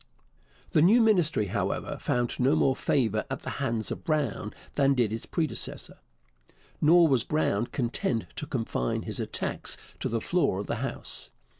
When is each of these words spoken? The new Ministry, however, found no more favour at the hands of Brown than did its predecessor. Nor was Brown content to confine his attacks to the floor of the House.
The 0.71 0.81
new 0.81 0.99
Ministry, 0.99 1.45
however, 1.45 1.97
found 1.99 2.39
no 2.39 2.55
more 2.55 2.75
favour 2.75 3.23
at 3.29 3.41
the 3.43 3.49
hands 3.61 3.91
of 3.91 4.03
Brown 4.03 4.51
than 4.73 4.95
did 4.95 5.13
its 5.13 5.27
predecessor. 5.27 5.99
Nor 6.81 7.07
was 7.07 7.23
Brown 7.23 7.67
content 7.67 8.25
to 8.37 8.47
confine 8.47 9.03
his 9.03 9.19
attacks 9.19 9.77
to 9.99 10.09
the 10.09 10.19
floor 10.19 10.57
of 10.59 10.65
the 10.65 10.77
House. 10.77 11.29